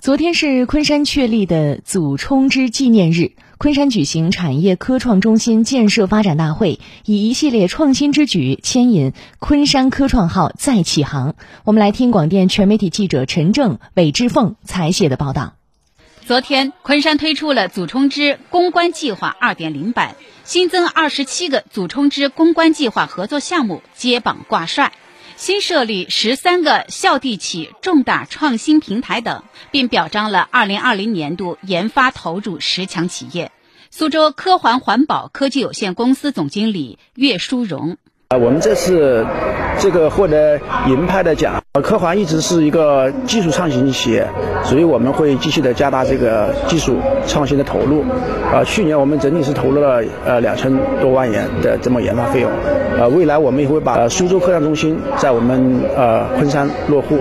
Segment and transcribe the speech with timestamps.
[0.00, 11.34] 昨天是昆山确立的祖冲之纪念日，昆山举行产业科创中心建设发展大会，以一系列创新之举牵引昆山科创号再起航。
[11.64, 15.52] 我们来听广电全媒体记者陈正、韦志凤采写的报道。
[16.24, 24.92] 昨天，昆山推出了祖冲之攻关计划2.0版，新增二十七个祖冲之攻关计划合作项目接榜挂帅。
[25.40, 33.50] 新设立十三个校地企重大创新平台等，并表彰了二零二零年度研发投入十强企业。
[33.90, 37.96] 苏州科环环保科技有限公司总经理岳淑荣。
[38.30, 39.26] 啊，我们这次
[39.80, 44.24] 这个获得银牌的奖，科环一直是一个技术创新企业，
[44.62, 48.04] 所以我们会继续的加大这个技术创新的投入。
[48.52, 52.52] 啊，去年我们整体是投入了呃两千多万元的这么研发费用。
[52.96, 57.18] 呃，未来我们也会把苏州科创中心在我们呃昆山落户。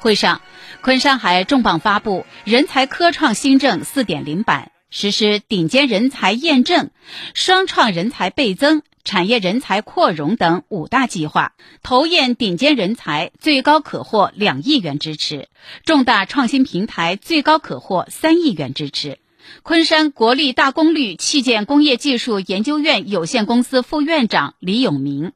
[0.00, 0.40] 会上，
[0.80, 6.90] 昆山还重磅发布人才科创新政四点零版，实施顶尖人才验证、
[7.34, 8.82] 双创人才倍增。
[9.04, 15.48] 产业人才扩容等五大计划，投验顶尖人才最高可获两亿元支持，
[15.84, 19.18] 重大创新平台最高可获三亿元支持。
[19.62, 25.32] 昆山国立大功率器件工业技术研究院有限公司副院长李永明：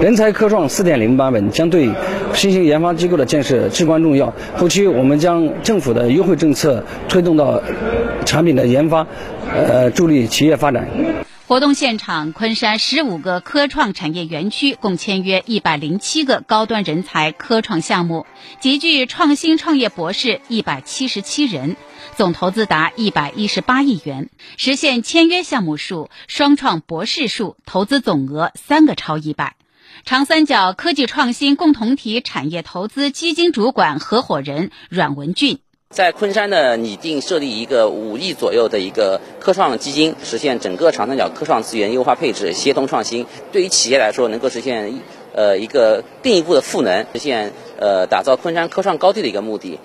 [0.00, 1.90] 人才科创四点零版本将对
[2.34, 4.32] 新型研发机构的建设至关重要。
[4.56, 7.60] 后期我们将政府的优惠政策推动到
[8.24, 9.06] 产品的研发，
[9.52, 10.86] 呃，助力企业发展。
[11.48, 18.26] 活动现场，昆山十五个科创产业园区共签约一百零七个高端人才科创项目，
[18.60, 21.78] 集聚创新创业博士一百七十七人，
[22.14, 29.56] 总投资达一百一十八亿元，实现签约项目数、双创博士数、投资总额三个超一百。
[30.04, 35.60] 长三角科技创新共同体产业投资基金主管合伙人阮文俊。
[35.98, 43.26] 在昆山呢，拟定设立一个五亿左右的一个科创基金，实现整个长三角科创资源优化配置、协同创新。
[43.50, 45.00] 对于企业来说，能够实现
[45.34, 49.80] 呃一个进一步的赋能，实现呃打造昆山科创高地的一个目的。